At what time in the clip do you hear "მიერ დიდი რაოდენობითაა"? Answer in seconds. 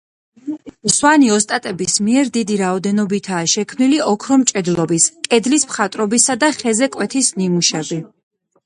2.07-3.51